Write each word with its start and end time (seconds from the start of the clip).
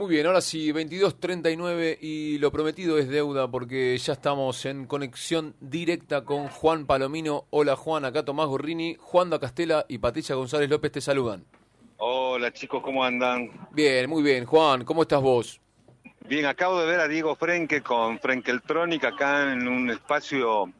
Muy 0.00 0.08
bien, 0.08 0.24
ahora 0.26 0.40
sí, 0.40 0.72
22.39 0.72 1.98
y 2.00 2.38
lo 2.38 2.50
prometido 2.50 2.96
es 2.96 3.06
deuda 3.06 3.50
porque 3.50 3.98
ya 3.98 4.14
estamos 4.14 4.64
en 4.64 4.86
conexión 4.86 5.54
directa 5.60 6.24
con 6.24 6.48
Juan 6.48 6.86
Palomino. 6.86 7.44
Hola 7.50 7.76
Juan, 7.76 8.06
acá 8.06 8.24
Tomás 8.24 8.46
Gorrini, 8.46 8.96
Juan 8.98 9.28
da 9.28 9.38
Castela 9.38 9.84
y 9.88 9.98
Patricia 9.98 10.36
González 10.36 10.70
López 10.70 10.90
te 10.92 11.02
saludan. 11.02 11.44
Hola 11.98 12.50
chicos, 12.50 12.82
¿cómo 12.82 13.04
andan? 13.04 13.50
Bien, 13.72 14.08
muy 14.08 14.22
bien. 14.22 14.46
Juan, 14.46 14.86
¿cómo 14.86 15.02
estás 15.02 15.20
vos? 15.20 15.60
Bien, 16.26 16.46
acabo 16.46 16.80
de 16.80 16.86
ver 16.86 17.00
a 17.00 17.06
Diego 17.06 17.36
Frenke 17.36 17.82
con 17.82 18.18
Frenkeltronic 18.20 19.04
acá 19.04 19.52
en 19.52 19.68
un 19.68 19.90
espacio 19.90 20.72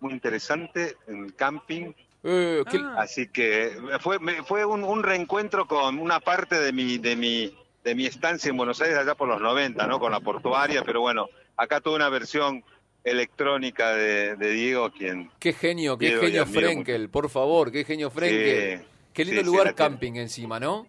muy 0.00 0.14
interesante, 0.14 0.96
en 1.06 1.26
el 1.26 1.34
camping. 1.34 1.92
Eh, 2.22 2.62
¿qué- 2.70 2.78
Ah. 2.82 2.94
Así 3.00 3.28
que 3.28 3.76
fue, 4.00 4.18
me- 4.20 4.42
fue 4.42 4.64
un, 4.64 4.84
un 4.84 5.02
reencuentro 5.02 5.66
con 5.68 5.98
una 5.98 6.18
parte 6.18 6.58
de 6.58 6.72
mi, 6.72 6.96
de 6.96 7.14
mi, 7.14 7.54
de 7.84 7.94
mi 7.94 8.06
estancia 8.06 8.48
en 8.48 8.56
Buenos 8.56 8.80
Aires 8.80 8.96
allá 8.96 9.14
por 9.14 9.28
los 9.28 9.40
90, 9.40 9.86
¿no? 9.86 10.00
Con 10.00 10.10
la 10.10 10.20
portuaria, 10.20 10.82
pero 10.82 11.02
bueno, 11.02 11.28
acá 11.56 11.80
tuve 11.80 11.96
una 11.96 12.08
versión 12.08 12.64
electrónica 13.04 13.90
de, 13.90 14.36
de 14.36 14.50
Diego, 14.50 14.90
quien... 14.90 15.30
Qué 15.38 15.52
genio, 15.52 15.98
qué 15.98 16.06
Diego, 16.06 16.22
genio 16.22 16.46
Frenkel, 16.46 17.10
por 17.10 17.28
favor, 17.28 17.70
qué 17.70 17.84
genio 17.84 18.10
Frenkel. 18.10 18.78
Sí, 18.78 18.84
qué 19.12 19.24
lindo 19.26 19.42
sí, 19.42 19.44
sí, 19.44 19.50
lugar 19.50 19.64
tiene. 19.64 19.76
camping 19.76 20.14
encima, 20.14 20.58
¿no? 20.58 20.86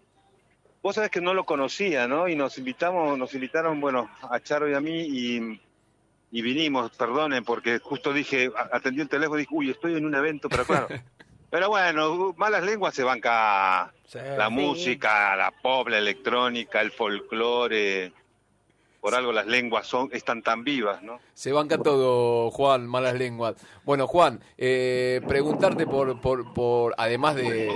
Vos 0.82 0.96
sabés 0.96 1.12
que 1.12 1.20
no 1.20 1.34
lo 1.34 1.46
conocía, 1.46 2.08
¿no? 2.08 2.30
Y 2.30 2.36
nos 2.36 2.58
invitamos, 2.58 3.18
nos 3.18 3.34
invitaron, 3.34 3.82
bueno, 3.82 4.10
a 4.22 4.40
Charo 4.40 4.70
y 4.70 4.74
a 4.74 4.80
mí 4.80 5.02
y, 5.02 5.62
y 6.32 6.42
vinimos, 6.42 6.92
perdonen, 6.92 7.44
porque 7.44 7.80
justo 7.80 8.14
dije, 8.14 8.50
atendí 8.72 9.02
el 9.02 9.10
teléfono 9.10 9.40
y 9.40 9.42
dije, 9.42 9.56
uy, 9.56 9.70
estoy 9.72 9.98
en 9.98 10.06
un 10.06 10.16
evento, 10.16 10.48
pero 10.48 10.64
claro. 10.64 10.88
pero 11.56 11.70
bueno, 11.70 12.34
malas 12.36 12.64
lenguas 12.66 12.94
se 12.94 13.02
banca 13.04 13.90
Sí. 14.06 14.20
la 14.38 14.50
música, 14.50 15.34
la 15.38 15.52
pop, 15.52 15.88
la 15.88 16.00
electrónica, 16.00 16.82
el 16.82 16.92
folclore. 16.92 18.12
Por 19.00 19.16
algo 19.16 19.32
las 19.32 19.46
lenguas 19.48 19.88
son 19.88 20.10
están 20.12 20.42
tan 20.44 20.66
vivas, 20.66 21.02
¿no? 21.02 21.18
Se 21.34 21.54
banca 21.54 21.78
todo, 21.78 22.52
Juan, 22.52 22.86
malas 22.88 23.14
lenguas. 23.14 23.56
Bueno, 23.86 24.06
Juan, 24.06 24.42
eh, 24.58 25.22
preguntarte 25.30 25.88
por, 25.88 26.20
por, 26.20 26.54
por, 26.54 26.94
además 26.98 27.36
de... 27.38 27.70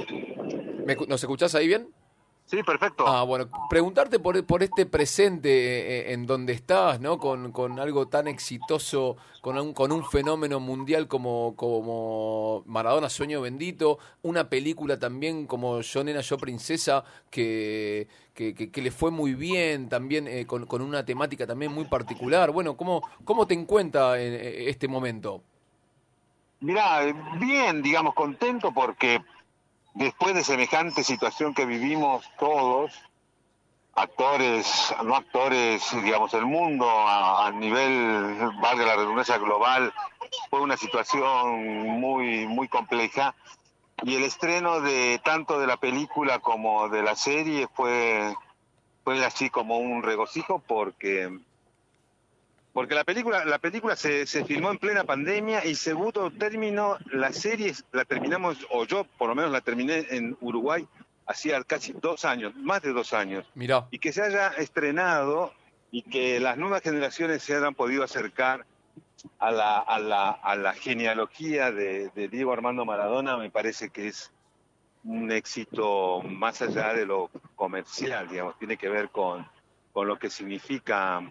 ¿me 0.86 0.98
escu- 0.98 1.08
¿Nos 1.08 1.24
escuchás 1.24 1.56
ahí 1.56 1.68
bien? 1.68 1.88
Sí, 2.50 2.64
perfecto. 2.64 3.08
Ah, 3.08 3.22
bueno, 3.22 3.48
preguntarte 3.70 4.18
por, 4.18 4.44
por 4.44 4.64
este 4.64 4.88
presente 4.88 5.50
eh, 6.10 6.14
en 6.14 6.26
donde 6.26 6.54
estás, 6.54 7.00
¿no? 7.00 7.20
Con, 7.20 7.52
con 7.52 7.80
algo 7.80 8.08
tan 8.08 8.28
exitoso, 8.28 9.18
con 9.42 9.56
un, 9.60 9.72
con 9.72 9.92
un 9.92 10.04
fenómeno 10.04 10.60
mundial 10.60 11.08
como, 11.08 11.54
como 11.56 12.64
Maradona 12.66 13.08
Sueño 13.08 13.42
Bendito, 13.42 14.00
una 14.24 14.50
película 14.50 14.98
también 14.98 15.46
como 15.46 15.82
Yo 15.82 16.04
Nena, 16.04 16.22
Yo 16.22 16.40
Princesa, 16.40 17.04
que, 17.30 18.08
que, 18.34 18.56
que- 18.56 18.72
que 18.72 18.82
le 18.82 18.90
fue 18.90 19.12
muy 19.12 19.36
bien, 19.36 19.88
también 19.88 20.28
eh, 20.28 20.48
con, 20.48 20.66
con 20.66 20.82
una 20.82 21.06
temática 21.06 21.46
también 21.46 21.72
muy 21.72 21.86
particular. 21.86 22.50
Bueno, 22.50 22.76
¿cómo, 22.76 23.08
cómo 23.26 23.46
te 23.46 23.54
encuentra 23.54 24.20
en 24.20 24.34
eh, 24.34 24.70
este 24.72 24.88
momento? 24.88 25.44
Mirá, 26.62 27.02
bien, 27.40 27.84
digamos, 27.84 28.16
contento 28.16 28.72
porque 28.74 29.22
después 30.00 30.34
de 30.34 30.46
semejante 30.46 31.04
situación 31.04 31.54
que 31.54 31.66
vivimos 31.66 32.26
todos, 32.40 32.94
actores, 33.94 34.96
no 35.04 35.18
actores, 35.18 35.84
digamos, 36.04 36.34
el 36.34 36.46
mundo 36.46 36.88
a, 36.90 37.52
nivel, 37.52 38.50
valga 38.62 38.86
la 38.86 38.96
redundancia 38.96 39.38
global, 39.38 39.94
fue 40.50 40.62
una 40.62 40.78
situación 40.78 42.00
muy, 42.00 42.48
muy 42.48 42.70
compleja. 42.70 43.36
Y 44.04 44.16
el 44.16 44.24
estreno 44.24 44.80
de 44.80 45.20
tanto 45.22 45.60
de 45.60 45.68
la 45.68 45.76
película 45.76 46.40
como 46.40 46.88
de 46.88 47.04
la 47.04 47.18
serie 47.18 47.68
fue, 47.68 48.34
fue 49.04 49.26
así 49.26 49.50
como 49.50 49.80
un 49.80 50.02
regocijo 50.02 50.64
porque 50.66 51.38
porque 52.74 52.96
la 52.96 53.04
película, 53.04 53.46
la 53.46 53.60
película 53.60 53.96
se, 53.96 54.26
se 54.26 54.46
filmó 54.46 54.72
en 54.72 54.78
plena 54.78 55.04
pandemia 55.04 55.66
y 55.66 55.76
segundo 55.76 56.32
término, 56.32 56.98
la 57.12 57.34
serie 57.34 57.74
la 57.92 58.06
terminamos, 58.06 58.66
o 58.70 58.86
yo 58.86 59.06
por 59.18 59.30
lo 59.30 59.36
menos 59.36 59.52
la 59.52 59.62
terminé 59.62 60.06
en 60.10 60.38
Uruguay 60.42 60.88
hacía 61.26 61.64
casi 61.64 61.94
dos 61.94 62.26
años, 62.26 62.56
más 62.56 62.82
de 62.82 62.92
dos 62.92 63.14
años. 63.14 63.46
Mirá, 63.54 63.88
Y 63.92 64.00
que 64.00 64.12
se 64.12 64.24
haya 64.24 64.50
estrenado 64.50 65.54
y 65.92 66.02
que 66.04 66.40
las 66.40 66.58
nuevas 66.58 66.82
generaciones 66.82 67.44
se 67.44 67.56
hayan 67.56 67.76
podido 67.76 68.04
acercar 68.04 68.66
a 69.38 69.52
la, 69.52 69.78
a 69.80 70.00
la, 70.00 70.30
a 70.30 70.56
la 70.56 70.74
genealogía 70.74 71.72
de, 71.72 72.10
de 72.10 72.28
Diego 72.30 72.54
Armando 72.54 72.86
Maradona, 72.86 73.38
me 73.38 73.50
parece 73.50 73.90
que 73.90 74.08
es 74.08 74.32
un 75.04 75.32
éxito 75.32 76.22
más 76.22 76.62
allá 76.62 76.94
de 76.94 77.06
lo 77.06 77.30
comercial, 77.56 78.28
digamos, 78.28 78.58
tiene 78.58 78.78
que 78.78 78.90
ver 78.90 79.10
con, 79.10 79.48
con 79.92 80.08
lo 80.08 80.18
que 80.20 80.30
significa 80.30 81.22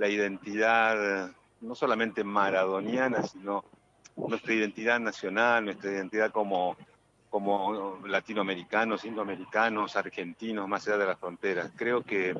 la 0.00 0.08
identidad, 0.08 1.30
no 1.60 1.74
solamente 1.74 2.24
maradoniana, 2.24 3.22
sino 3.22 3.66
nuestra 4.16 4.54
identidad 4.54 4.98
nacional, 4.98 5.66
nuestra 5.66 5.92
identidad 5.92 6.30
como, 6.32 6.74
como 7.28 8.00
latinoamericanos, 8.06 9.04
indoamericanos, 9.04 9.96
argentinos, 9.96 10.66
más 10.66 10.88
allá 10.88 10.96
de 10.96 11.06
las 11.06 11.18
fronteras. 11.18 11.70
Creo 11.76 12.02
que, 12.02 12.34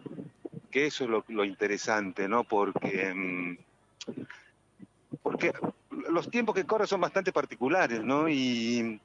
que 0.71 0.87
eso 0.87 1.04
es 1.04 1.10
lo, 1.28 1.44
interesante, 1.44 2.26
¿no? 2.28 2.44
Porque, 2.44 3.12
mm, 3.15 3.59
porque 5.22 5.53
los 6.09 6.31
tiempos 6.31 6.54
que 6.54 6.65
corren 6.65 6.88
son 6.88 7.03
bastante 7.03 7.31
particulares, 7.31 8.03
¿no? 8.03 8.27
Y, 8.27 8.98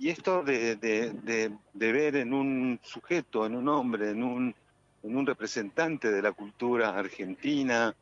y 0.00 0.08
esto 0.08 0.42
de, 0.42 0.74
de, 0.74 1.52
de 1.72 1.92
ver 1.92 2.16
en 2.16 2.34
un 2.34 2.80
sujeto, 2.82 3.46
en 3.46 3.54
un 3.54 3.68
hombre, 3.68 4.10
en 4.10 4.24
un, 4.24 4.54
en 5.02 5.16
un 5.16 5.26
representante 5.26 6.10
de 6.10 6.22
la 6.22 6.32
cultura 6.32 6.90
argentina, 6.90 7.94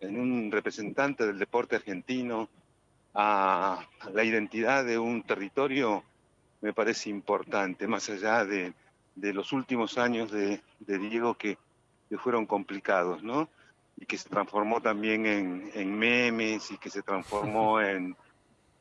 en 0.00 0.18
un 0.18 0.50
representante 0.50 1.26
del 1.26 1.38
deporte 1.38 1.76
argentino, 1.76 2.48
a 3.14 3.86
la 4.12 4.24
identidad 4.24 4.84
de 4.84 4.98
un 4.98 5.22
territorio, 5.22 6.02
me 6.60 6.72
parece 6.72 7.10
importante, 7.10 7.86
más 7.86 8.08
allá 8.08 8.44
de, 8.44 8.72
de 9.14 9.32
los 9.32 9.52
últimos 9.52 9.98
años 9.98 10.30
de, 10.30 10.60
Diego 10.86 11.34
que, 11.34 11.58
que 12.08 12.18
fueron 12.18 12.46
complicados, 12.46 13.22
¿no? 13.22 13.48
Y 13.96 14.06
que 14.06 14.16
se 14.16 14.28
transformó 14.28 14.80
también 14.80 15.26
en, 15.26 15.98
memes 15.98 16.70
y 16.70 16.78
que 16.78 16.90
se 16.90 17.02
transformó 17.02 17.80
en, 17.80 18.16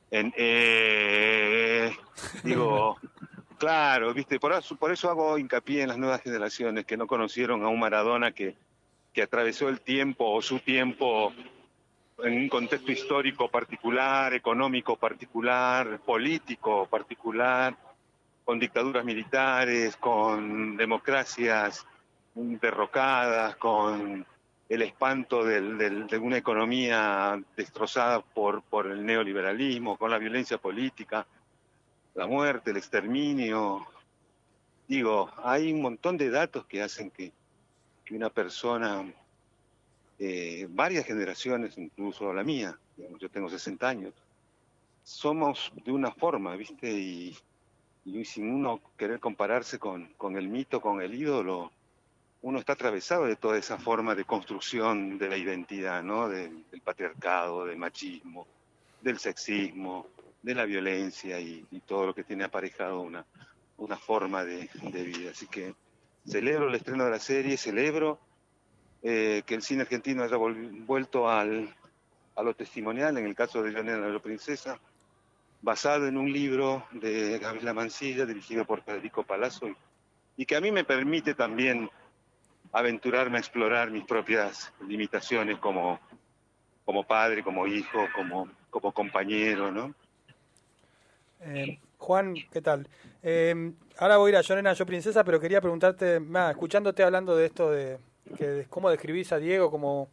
en 0.09 0.33
eh, 0.38 1.91
digo, 2.43 2.97
claro, 3.61 4.11
viste, 4.11 4.39
por 4.39 4.53
eso, 4.53 4.75
por 4.75 4.91
eso 4.91 5.07
hago 5.07 5.38
hincapié 5.38 5.83
en 5.83 5.89
las 5.89 5.97
nuevas 5.99 6.23
generaciones 6.23 6.83
que 6.83 6.97
no 6.97 7.05
conocieron 7.05 7.63
a 7.63 7.67
un 7.67 7.79
Maradona 7.79 8.31
que, 8.31 8.55
atravesó 9.22 9.69
el 9.69 9.81
tiempo 9.81 10.31
o 10.31 10.41
su 10.41 10.59
tiempo 10.61 11.31
en 12.23 12.33
un 12.33 12.49
contexto 12.49 12.91
histórico 12.91 13.49
particular, 13.51 14.33
económico 14.33 14.95
particular, 14.95 15.99
político 15.99 16.88
particular, 16.88 17.75
con 18.44 18.57
dictaduras 18.57 19.05
militares, 19.05 19.95
con 19.97 20.75
democracias 20.75 21.85
derrocadas, 22.33 23.55
con 23.57 24.25
el 24.69 24.81
espanto 24.81 25.43
del- 25.43 25.78
del- 25.78 26.07
de 26.07 26.17
una 26.17 26.38
economía 26.38 27.39
destrozada 27.55 28.22
por, 28.22 28.63
por 28.63 28.88
el 28.88 29.05
neoliberalismo, 29.05 29.97
con 29.97 30.09
la 30.09 30.17
violencia 30.17 30.57
política, 30.57 31.28
la 32.13 32.27
muerte, 32.27 32.72
el 32.72 32.77
exterminio. 32.77 33.85
Digo, 34.88 35.31
hay 35.44 35.72
un 35.72 35.81
montón 35.81 36.17
de 36.17 36.29
datos 36.29 36.66
que 36.66 36.81
hacen 36.81 37.11
que, 37.11 37.31
una 38.11 38.29
persona, 38.29 39.05
eh, 40.19 40.67
varias 40.69 41.05
generaciones, 41.05 41.77
incluso 41.77 42.33
la 42.33 42.44
mía, 42.44 42.77
digamos, 42.97 43.22
yo 43.22 43.29
tengo 43.29 43.49
60 43.49 43.88
años, 43.88 44.13
somos 45.01 45.72
de 45.85 45.94
una 45.94 46.11
forma, 46.11 46.57
¿viste? 46.57 46.91
Y, 46.91 47.38
sin 48.25 48.51
uno 48.51 48.81
querer 48.97 49.22
compararse 49.22 49.79
con, 49.79 50.07
con 50.17 50.35
el 50.35 50.49
mito, 50.49 50.81
con 50.81 51.01
el 51.01 51.13
ídolo, 51.13 51.72
uno 52.41 52.59
está 52.59 52.73
atravesado 52.73 53.28
de 53.28 53.38
toda 53.38 53.57
esa 53.57 53.78
forma 53.78 54.13
de 54.13 54.25
construcción 54.25 55.17
de 55.17 55.29
la 55.29 55.37
identidad, 55.37 56.03
¿no? 56.03 56.28
Del 56.28 56.66
patriarcado, 56.84 57.66
del 57.66 57.78
machismo, 57.78 58.46
del 59.02 59.19
sexismo, 59.19 60.07
de 60.41 60.55
la 60.55 60.66
violencia 60.66 61.40
y, 61.40 61.66
y 61.72 61.79
todo 61.82 62.08
lo 62.08 62.16
que 62.16 62.23
tiene 62.23 62.43
aparejado 62.43 63.02
una, 63.02 63.26
una 63.82 63.97
forma 63.97 64.43
de, 64.46 64.70
vida. 64.82 65.32
Así 65.32 65.47
que 65.47 65.76
celebro 66.26 66.70
el 66.70 66.76
estreno 66.76 67.05
de 67.05 67.11
la 67.11 67.20
serie, 67.20 67.58
celebro 67.58 68.20
eh, 69.02 69.43
que 69.46 69.55
el 69.55 69.61
cine 69.61 69.82
argentino 69.82 70.23
haya 70.23 70.38
vuelto 70.38 71.29
al, 71.29 71.76
a 72.35 72.43
lo 72.43 72.53
testimonial, 72.55 73.17
en 73.17 73.26
el 73.26 73.35
caso 73.35 73.61
de 73.64 73.72
Leonela 73.72 74.08
la 74.08 74.20
Princesa, 74.20 74.79
basado 75.61 76.08
en 76.08 76.17
un 76.17 76.32
libro 76.32 76.85
de 76.91 77.40
Gabriela 77.40 77.73
Mancilla, 77.73 78.26
dirigido 78.26 78.66
por 78.66 78.84
Federico 78.84 79.23
Palazzo, 79.23 79.67
y, 79.67 79.76
y 80.38 80.46
que 80.46 80.55
a 80.55 80.61
mí 80.61 80.72
me 80.72 80.84
permite 80.84 81.34
también 81.34 81.90
aventurarme 82.72 83.38
a 83.38 83.41
explorar 83.41 83.91
mis 83.91 84.05
propias 84.05 84.72
limitaciones 84.88 85.58
como, 85.58 85.99
como 86.85 87.03
padre, 87.05 87.43
como 87.43 87.67
hijo, 87.67 88.08
como, 88.16 88.47
como 88.70 88.91
compañero, 88.91 89.72
¿no? 89.72 89.93
Eh, 91.43 91.79
Juan, 91.97 92.35
¿qué 92.52 92.61
tal? 92.61 92.88
Eh, 93.23 93.73
ahora 93.97 94.17
voy 94.17 94.29
a 94.29 94.32
ir 94.32 94.38
a 94.38 94.41
Yo 94.41 94.55
Nena, 94.55 94.73
Yo 94.73 94.85
Princesa, 94.85 95.23
pero 95.23 95.40
quería 95.40 95.61
preguntarte, 95.61 96.20
nada, 96.20 96.52
escuchándote 96.52 97.03
hablando 97.03 97.35
de 97.35 97.46
esto 97.46 97.72
de, 97.72 97.97
que 98.38 98.67
cómo 98.70 98.90
describís 98.90 99.32
a 99.32 99.38
Diego 99.38 99.72
como, 99.72 100.09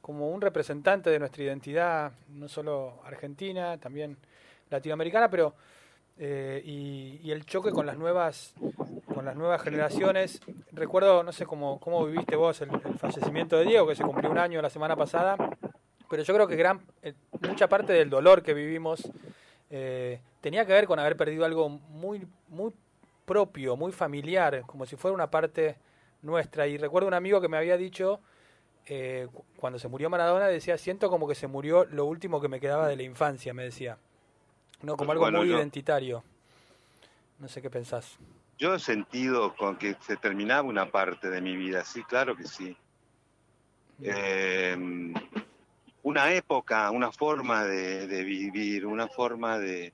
como 0.00 0.30
un 0.30 0.40
representante 0.40 1.10
de 1.10 1.18
nuestra 1.18 1.44
identidad, 1.44 2.12
no 2.30 2.48
solo 2.48 3.00
argentina, 3.04 3.78
también 3.78 4.16
latinoamericana, 4.70 5.30
pero 5.30 5.54
eh, 6.18 6.62
y, 6.64 7.30
el 7.30 7.46
choque 7.46 7.70
con 7.70 7.86
las 7.86 7.96
nuevas 7.96 8.54
con 9.14 9.24
las 9.24 9.36
nuevas 9.36 9.62
generaciones. 9.62 10.40
Recuerdo, 10.72 11.22
no 11.22 11.32
sé 11.32 11.46
cómo, 11.46 11.78
cómo 11.78 12.04
viviste 12.06 12.34
vos 12.34 12.60
el, 12.60 12.70
fallecimiento 12.98 13.56
de 13.56 13.66
Diego, 13.66 13.86
que 13.86 13.94
se 13.94 14.02
cumplió 14.02 14.30
un 14.30 14.38
año 14.38 14.60
la 14.60 14.70
semana 14.70 14.96
pasada, 14.96 15.36
pero 16.10 16.22
yo 16.22 16.34
creo 16.34 16.46
que 16.46 16.56
gran 16.56 16.80
eh, 17.02 17.14
mucha 17.40 17.68
parte 17.68 17.92
del 17.92 18.10
dolor 18.10 18.42
que 18.42 18.54
vivimos 18.54 19.10
eh, 19.72 20.20
tenía 20.40 20.64
que 20.64 20.72
ver 20.72 20.86
con 20.86 21.00
haber 21.00 21.16
perdido 21.16 21.44
algo 21.44 21.68
muy 21.68 22.24
muy 22.48 22.70
propio, 23.24 23.76
muy 23.76 23.90
familiar, 23.90 24.62
como 24.66 24.86
si 24.86 24.94
fuera 24.94 25.14
una 25.14 25.30
parte 25.30 25.76
nuestra. 26.22 26.68
Y 26.68 26.78
recuerdo 26.78 27.08
un 27.08 27.14
amigo 27.14 27.40
que 27.40 27.48
me 27.48 27.56
había 27.56 27.76
dicho 27.76 28.20
cuando 29.56 29.78
se 29.78 29.88
murió 29.88 30.10
Maradona, 30.10 30.48
decía, 30.48 30.76
siento 30.76 31.08
como 31.08 31.26
que 31.26 31.34
se 31.34 31.46
murió 31.46 31.84
lo 31.86 32.04
último 32.04 32.40
que 32.40 32.48
me 32.48 32.60
quedaba 32.60 32.88
de 32.88 32.96
la 32.96 33.04
infancia, 33.04 33.54
me 33.54 33.62
decía. 33.64 33.96
No, 34.82 34.96
como 34.96 35.12
algo 35.12 35.30
muy 35.30 35.50
identitario. 35.50 36.22
No 37.38 37.48
sé 37.48 37.62
qué 37.62 37.70
pensás. 37.70 38.18
Yo 38.58 38.74
he 38.74 38.78
sentido 38.78 39.54
con 39.56 39.76
que 39.76 39.96
se 40.00 40.16
terminaba 40.16 40.62
una 40.62 40.90
parte 40.90 41.30
de 41.30 41.40
mi 41.40 41.56
vida, 41.56 41.84
sí, 41.84 42.02
claro 42.04 42.36
que 42.36 42.44
sí. 42.44 42.76
Eh, 44.02 44.76
una 46.02 46.32
época, 46.32 46.90
una 46.90 47.12
forma 47.12 47.64
de, 47.64 48.24
vivir, 48.24 48.86
una 48.86 49.08
forma 49.08 49.58
de, 49.58 49.92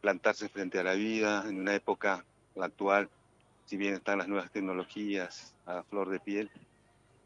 plantarse 0.00 0.48
frente 0.48 0.78
a 0.78 0.82
la 0.82 0.94
vida, 0.94 1.44
en 1.48 1.60
una 1.60 1.74
época 1.74 2.24
actual, 2.60 3.08
si 3.66 3.76
bien 3.76 3.94
están 3.94 4.18
las 4.18 4.28
nuevas 4.28 4.50
tecnologías 4.50 5.54
a 5.66 5.82
flor 5.84 6.10
de 6.10 6.20
piel, 6.20 6.50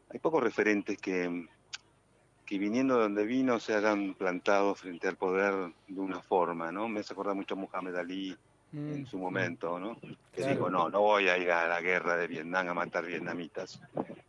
hay 0.09 0.19
pocos 0.19 0.43
referentes 0.43 0.97
que, 0.97 1.47
que 2.45 2.57
viniendo 2.57 2.95
de 2.95 3.03
donde 3.03 3.25
vino 3.25 3.59
se 3.59 3.73
hayan 3.73 4.13
plantado 4.13 4.75
frente 4.75 5.07
al 5.07 5.15
poder 5.15 5.73
de 5.87 5.99
una 5.99 6.21
forma, 6.21 6.71
¿no? 6.71 6.87
Me 6.87 6.99
hace 6.99 7.13
acordar 7.13 7.35
mucho 7.35 7.55
a 7.55 7.57
Muhammad 7.57 7.97
Ali 7.97 8.37
en 8.73 9.01
mm. 9.01 9.05
su 9.07 9.17
momento, 9.17 9.79
¿no? 9.79 9.97
Que 10.31 10.47
dijo, 10.47 10.69
no, 10.69 10.89
no 10.89 11.01
voy 11.01 11.27
a 11.27 11.37
ir 11.37 11.51
a 11.51 11.67
la 11.67 11.81
guerra 11.81 12.15
de 12.17 12.27
Vietnam 12.27 12.69
a 12.69 12.73
matar 12.73 13.05
vietnamitas. 13.05 13.81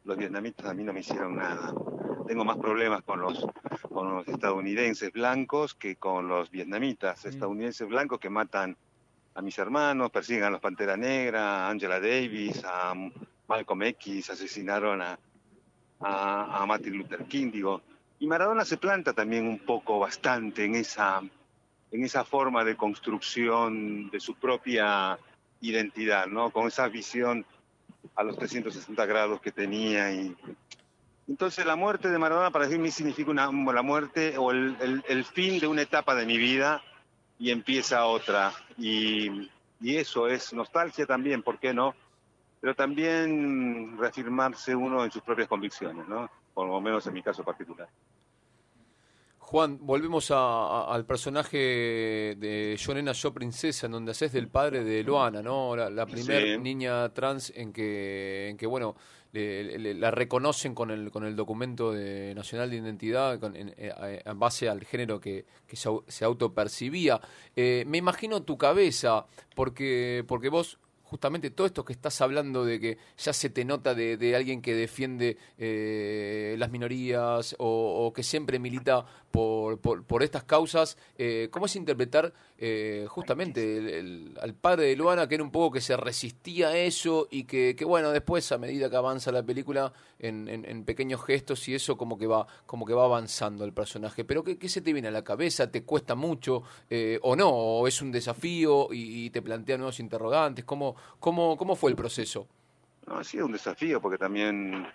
Los 0.05 0.17
vietnamitas 0.17 0.67
a 0.67 0.75
mí 0.75 0.83
no 0.83 0.93
me 0.93 1.01
hicieron 1.01 1.37
nada. 1.37 1.75
Tengo 2.27 2.45
más 2.45 2.57
problemas 2.59 3.03
con 3.03 3.21
los, 3.21 3.47
con 3.89 4.15
los 4.15 4.29
estadounidenses 4.29 5.13
blancos 5.13 5.75
que 5.75 5.97
con 5.97 6.29
los 6.29 6.51
vietnamitas. 6.51 7.25
Estadounidenses 7.25 7.89
blancos 7.89 8.21
que 8.21 8.31
matan 8.31 8.77
a 9.35 9.43
mis 9.43 9.59
hermanos, 9.59 10.11
persiguen 10.11 10.45
a 10.45 10.51
los 10.51 10.61
Pantera 10.61 10.97
Negra, 10.97 11.67
a 11.67 11.71
Angela 11.71 12.01
Davis, 12.01 12.63
a 12.65 12.95
Malcolm 13.47 13.83
X, 13.83 14.31
asesinaron 14.31 15.03
a, 15.03 15.19
a, 16.01 16.63
a 16.63 16.67
Martin 16.67 16.97
Luther 16.97 17.25
King, 17.25 17.51
digo, 17.51 17.83
y 18.21 18.27
Maradona 18.27 18.67
se 18.67 18.77
planta 18.77 19.15
también 19.15 19.47
un 19.47 19.61
poco, 19.61 19.99
bastante, 19.99 20.67
en 20.67 20.75
esa, 20.75 21.23
en 21.91 22.05
esa 22.05 22.23
forma 22.23 22.65
de 22.65 22.77
construcción 22.77 24.11
de 24.11 24.21
su 24.21 24.35
propia 24.35 25.19
identidad, 25.63 26.27
¿no? 26.27 26.51
Con 26.51 26.67
esa 26.67 26.87
visión 26.89 27.47
a 28.15 28.23
los 28.23 28.37
360 28.37 29.07
grados 29.07 29.41
que 29.41 29.53
tenía. 29.53 30.13
Y... 30.13 30.37
Entonces 31.31 31.65
la 31.65 31.77
muerte 31.77 32.11
de 32.11 32.19
Maradona 32.19 32.51
para 32.51 32.67
mí 32.67 32.91
significa 32.91 33.31
una, 33.31 33.53
la 33.73 33.83
muerte 33.83 34.37
o 34.37 34.51
el, 34.51 35.25
fin 35.33 35.61
de 35.61 35.69
una 35.69 35.83
etapa 35.83 36.17
de 36.17 36.27
mi 36.27 36.37
vida 36.37 36.83
y 37.39 37.53
empieza 37.53 38.05
otra. 38.07 38.53
Y, 38.77 39.49
y 39.81 39.97
eso 39.97 40.27
es 40.27 40.53
nostalgia 40.53 41.07
también, 41.07 41.45
¿por 41.45 41.61
qué 41.61 41.73
no? 41.73 41.95
Pero 42.61 42.75
también 42.75 43.97
reafirmarse 43.97 44.75
uno 44.75 45.05
en 45.05 45.13
sus 45.13 45.23
propias 45.23 45.47
convicciones, 45.47 46.09
¿no? 46.09 46.29
Por 46.53 46.67
lo 46.67 46.81
menos 46.81 47.07
en 47.07 47.15
mi 47.15 47.23
caso 47.23 47.45
particular. 47.45 47.89
Juan, 49.51 49.79
volvemos 49.81 50.31
al 50.31 51.05
personaje 51.07 52.37
de 52.39 52.77
Yo 52.79 52.95
Nena, 52.95 53.11
Yo 53.11 53.35
Princesa, 53.35 53.87
en 53.87 53.93
donde 53.93 54.13
haces 54.13 54.31
del 54.31 54.47
padre 54.47 54.85
de 54.85 55.03
Loana, 55.03 55.43
¿no? 55.43 55.75
La, 55.75 56.07
primera 56.07 56.57
niña 56.57 57.13
trans 57.13 57.53
en 57.57 57.73
que, 57.73 58.47
en 58.49 58.57
que 58.57 58.69
bueno, 58.69 58.95
la 59.33 60.13
reconocen 60.13 60.73
con 60.73 60.93
el, 60.93 61.11
con 61.11 61.25
el 61.25 61.35
documento 61.35 61.91
de, 61.91 62.33
nacional 62.33 62.71
de 62.71 62.77
identidad 62.77 63.43
en, 63.43 63.75
eh, 63.77 64.23
base 64.37 64.69
al 64.69 64.85
género 64.85 65.19
que, 65.19 65.47
se, 65.73 66.25
autopercibía. 66.25 67.21
Eh, 67.57 67.83
me 67.89 67.99
imagino 67.99 68.45
tu 68.45 68.57
cabeza, 68.57 69.27
porque, 69.57 70.25
porque 70.29 70.49
vos 70.49 70.79
justamente 71.11 71.51
todo 71.51 71.67
esto 71.67 71.85
que 71.85 71.93
estás 71.93 72.21
hablando 72.21 72.65
de 72.65 72.79
que 72.79 72.99
ya 73.19 73.33
se 73.33 73.51
te 73.51 73.65
nota 73.65 73.97
de, 73.97 74.37
alguien 74.37 74.63
que 74.63 74.75
defiende 74.77 75.37
eh, 75.59 76.55
las 76.57 76.71
minorías 76.71 77.57
o, 77.59 78.13
que 78.15 78.23
siempre 78.23 78.61
milita 78.61 79.05
por, 79.33 79.79
por, 79.79 80.23
estas 80.23 80.45
causas, 80.45 80.97
eh, 81.17 81.49
¿cómo 81.51 81.67
es 81.67 81.77
interpretar 81.77 82.33
eh, 82.59 83.07
justamente 83.09 84.03
al 84.41 84.55
padre 84.55 84.87
de 84.87 84.97
Luana, 84.97 85.29
que 85.29 85.37
era 85.37 85.45
un 85.45 85.51
poco 85.51 85.73
que 85.73 85.81
se 85.81 85.97
resistía 85.97 86.69
a 86.69 86.77
eso 86.77 87.29
y 87.31 87.45
que, 87.45 87.77
bueno, 87.85 88.11
después 88.11 88.51
a 88.53 88.59
medida 88.59 88.91
que 88.91 88.97
avanza 88.97 89.33
la 89.33 89.43
película 89.43 89.93
en, 90.19 90.85
pequeños 90.85 91.25
gestos 91.25 91.69
y 91.69 91.75
eso 91.75 91.97
como 91.97 92.19
que 92.19 92.27
va 92.27 92.47
como 92.67 92.85
que 92.85 92.93
va 92.93 93.05
avanzando 93.05 93.65
el 93.65 93.73
personaje? 93.73 94.25
Pero 94.25 94.43
¿qué, 94.45 94.69
se 94.69 94.81
te 94.81 94.93
viene 94.93 95.09
a 95.09 95.13
la 95.13 95.23
cabeza? 95.23 95.71
¿Te 95.71 95.83
cuesta 95.85 96.15
mucho 96.15 96.63
o 97.23 97.37
no? 97.37 97.51
¿O 97.51 97.89
es 97.89 98.03
un 98.03 98.11
desafío 98.13 98.93
y, 98.93 99.27
y 99.27 99.31
te 99.31 99.43
plantea 99.43 99.77
nuevos 99.77 100.01
interrogantes? 100.01 100.65
¿Cómo, 100.65 100.97
¿Cómo, 101.19 101.57
cómo 101.57 101.77
fue 101.77 101.91
el 101.91 101.97
proceso? 101.97 102.47
No, 103.07 103.19
ha 103.19 103.25
sido 103.25 103.47
un 103.47 103.53
desafío 103.53 104.01
porque 104.01 104.19
también 104.19 104.87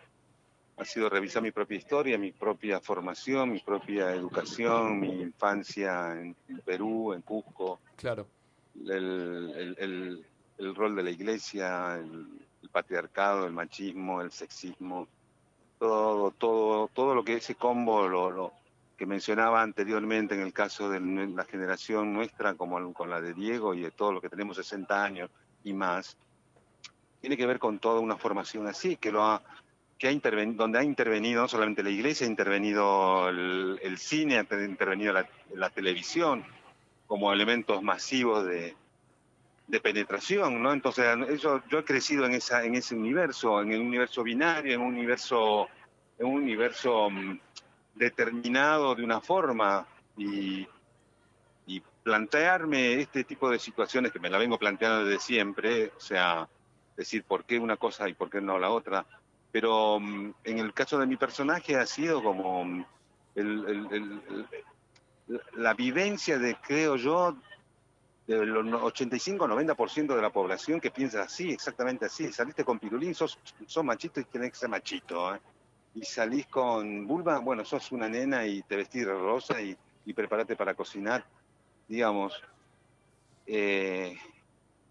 ha 0.78 0.86
sido 0.86 1.10
revisar 1.10 1.42
mi 1.42 1.52
propia 1.52 1.78
historia, 1.78 2.18
mi 2.18 2.32
propia 2.32 2.80
formación, 2.80 3.52
mi 3.52 3.60
propia 3.60 4.12
educación, 4.12 5.00
mi 5.00 5.22
infancia 5.22 6.14
en 6.14 6.36
Perú, 6.66 7.14
en 7.14 7.22
Cusco. 7.22 7.80
Claro. 7.96 8.28
El, 8.76 9.76
el, 9.78 10.26
el, 10.58 10.76
rol 10.76 10.96
de 10.96 11.04
la 11.04 11.10
iglesia, 11.12 11.96
el, 11.96 12.28
patriarcado, 12.72 13.46
el 13.46 13.54
machismo, 13.54 14.22
el 14.22 14.32
sexismo, 14.32 15.08
todo, 15.80 16.32
todo, 16.32 16.90
todo 16.90 17.16
lo 17.16 17.24
que 17.24 17.36
ese 17.36 17.56
combo 17.56 18.06
lo, 18.08 18.32
lo, 18.32 18.52
que 18.98 19.06
mencionaba 19.06 19.62
anteriormente 19.62 20.36
en 20.36 20.42
el 20.42 20.54
caso 20.54 20.90
de 20.90 21.00
la 21.00 21.44
generación 21.46 22.14
nuestra, 22.14 22.56
como 22.56 22.94
con 22.94 23.10
la 23.10 23.22
de 23.22 23.34
Diego 23.34 23.74
y 23.74 23.82
de 23.82 23.92
todo 23.92 24.12
lo 24.14 24.22
que 24.22 24.30
tenemos 24.30 24.58
60 24.58 25.04
años, 25.04 25.30
y 25.66 25.74
más, 25.74 26.16
tiene 27.20 27.36
que 27.36 27.46
ver 27.46 27.60
con 27.60 27.80
toda 27.80 28.00
una 28.00 28.16
formación 28.16 28.68
así, 28.68 28.96
que 28.96 29.12
lo 29.12 29.24
ha, 29.24 29.42
que 29.98 30.08
ha 30.08 30.12
intervenido, 30.12 30.58
donde 30.58 30.80
ha 30.80 30.84
intervenido 30.84 31.42
no 31.42 31.48
solamente 31.48 31.84
la 31.84 31.90
iglesia, 31.90 32.28
ha 32.28 32.30
intervenido 32.30 33.28
el, 33.30 33.98
cine, 33.98 34.38
ha 34.38 34.64
intervenido 34.64 35.12
la, 35.12 35.70
televisión 35.72 36.46
como 37.08 37.34
elementos 37.34 37.82
masivos 37.82 38.46
de, 38.46 38.76
de 39.68 39.80
penetración, 39.80 40.62
¿no? 40.62 40.72
Entonces, 40.72 41.06
eso, 41.30 41.64
yo 41.70 41.80
he 41.80 41.84
crecido 41.84 42.26
en 42.26 42.34
esa, 42.34 42.64
en 42.64 42.76
ese 42.76 42.96
universo, 42.96 43.62
en 43.62 43.72
el 43.72 43.82
universo 43.82 44.22
binario, 44.22 44.76
en 44.76 44.82
un 44.82 44.94
universo, 44.94 45.68
en 46.20 46.28
un 46.28 46.36
universo 46.44 47.10
mm, 47.10 47.40
determinado 47.96 48.94
de 48.94 49.04
una 49.04 49.20
forma 49.20 49.88
y 50.16 50.68
plantearme 52.06 53.02
este 53.02 53.24
tipo 53.24 53.50
de 53.50 53.58
situaciones 53.58 54.12
que 54.12 54.20
me 54.20 54.30
la 54.30 54.38
vengo 54.38 54.60
planteando 54.60 55.06
desde 55.06 55.20
siempre, 55.20 55.92
o 55.98 56.00
sea, 56.00 56.48
decir 56.96 57.24
por 57.24 57.46
qué 57.46 57.58
una 57.58 57.78
cosa 57.78 58.08
y 58.08 58.14
por 58.14 58.30
qué 58.30 58.40
no 58.40 58.60
la 58.60 58.70
otra, 58.70 59.04
pero 59.52 60.00
mm, 60.00 60.34
en 60.44 60.60
el 60.60 60.72
caso 60.72 61.00
de 61.00 61.08
mi 61.08 61.18
personaje 61.18 61.76
ha 61.76 61.86
sido 61.88 62.22
como 62.22 62.64
mm, 62.64 62.86
la 65.56 65.74
vivencia 65.74 66.38
de, 66.38 66.56
creo 66.62 66.96
yo, 66.96 67.38
del 68.28 68.54
85-90% 68.54 70.16
de 70.16 70.22
la 70.22 70.30
población 70.30 70.80
que 70.80 70.92
piensa 70.92 71.24
así, 71.24 71.50
exactamente 71.50 72.06
así. 72.06 72.32
Saliste 72.32 72.64
con 72.64 72.78
pirulín, 72.78 73.16
sos, 73.16 73.40
machito 73.84 74.20
y 74.20 74.26
tenés 74.26 74.52
que 74.52 74.58
ser 74.58 74.70
machito. 74.70 75.34
¿eh? 75.34 75.40
Y 75.96 76.04
salís 76.04 76.46
con 76.46 77.08
vulva, 77.08 77.40
bueno, 77.40 77.66
sos 77.66 77.92
una 77.92 78.08
nena 78.08 78.46
y 78.46 78.62
te 78.62 78.76
vestís 78.76 79.08
de 79.08 79.14
rosa 79.14 79.60
y, 79.60 79.76
y 80.06 80.14
prepárate 80.14 80.56
para 80.56 80.76
cocinar 80.76 81.26
digamos, 81.88 82.42
eh, 83.48 84.18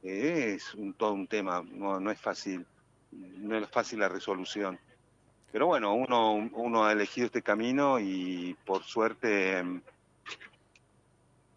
es 0.02 0.74
un, 0.74 0.94
todo 0.94 1.12
un 1.12 1.26
tema, 1.26 1.64
no, 1.66 1.98
no, 1.98 2.10
es 2.10 2.20
fácil, 2.20 2.66
no 3.12 3.56
es 3.56 3.68
fácil 3.68 4.00
la 4.00 4.08
resolución. 4.08 4.78
Pero 5.50 5.66
bueno, 5.66 5.94
uno, 5.94 6.34
uno 6.52 6.84
ha 6.84 6.92
elegido 6.92 7.26
este 7.26 7.42
camino 7.42 8.00
y 8.00 8.56
por 8.64 8.82
suerte, 8.82 9.62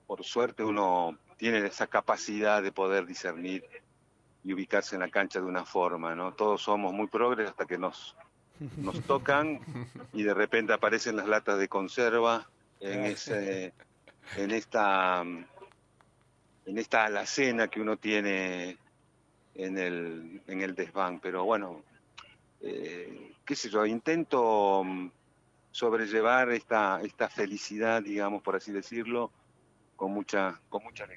por 0.05 0.23
suerte 0.23 0.63
uno 0.63 1.17
tiene 1.37 1.65
esa 1.65 1.87
capacidad 1.87 2.61
de 2.61 2.71
poder 2.71 3.05
discernir 3.05 3.63
y 4.43 4.53
ubicarse 4.53 4.95
en 4.95 5.01
la 5.01 5.09
cancha 5.09 5.39
de 5.39 5.45
una 5.45 5.65
forma, 5.65 6.15
¿no? 6.15 6.33
Todos 6.33 6.61
somos 6.61 6.93
muy 6.93 7.07
progres 7.07 7.49
hasta 7.49 7.65
que 7.65 7.77
nos, 7.77 8.15
nos 8.77 9.01
tocan 9.01 9.59
y 10.13 10.23
de 10.23 10.33
repente 10.33 10.73
aparecen 10.73 11.15
las 11.15 11.27
latas 11.27 11.59
de 11.59 11.67
conserva 11.67 12.47
en 12.79 13.05
ese 13.05 13.73
en 14.35 14.51
esta 14.51 15.23
en 16.67 16.77
esta 16.77 17.05
alacena 17.05 17.69
que 17.69 17.79
uno 17.79 17.95
tiene 17.97 18.77
en 19.55 19.77
el, 19.77 20.41
en 20.47 20.61
el 20.61 20.75
desván. 20.75 21.19
Pero 21.19 21.45
bueno, 21.45 21.81
eh, 22.61 23.33
qué 23.45 23.55
sé 23.55 23.69
yo, 23.69 23.85
intento 23.85 24.83
mm, 24.83 25.09
sobrellevar 25.71 26.51
esta, 26.51 27.01
esta 27.01 27.29
felicidad, 27.29 28.03
digamos, 28.03 28.43
por 28.43 28.55
así 28.57 28.71
decirlo, 28.71 29.31
con 29.95 30.11
mucha, 30.11 30.59
con 30.69 30.83
mucha 30.83 31.05
alegría. 31.05 31.15